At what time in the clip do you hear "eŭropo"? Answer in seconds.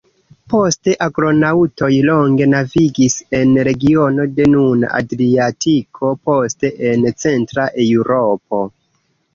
7.89-8.67